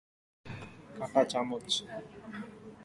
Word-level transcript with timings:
কাঁটা 0.97 1.21
চামচ 1.31 1.67